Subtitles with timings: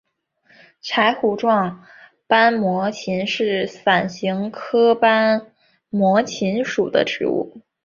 [0.81, 1.85] 柴胡状
[2.25, 5.53] 斑膜芹是伞形科斑
[5.91, 7.57] 膜芹属的植物。